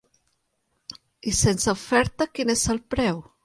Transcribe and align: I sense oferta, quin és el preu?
I 1.31 1.35
sense 1.41 1.69
oferta, 1.77 2.31
quin 2.39 2.57
és 2.59 2.69
el 2.77 2.85
preu? 2.97 3.25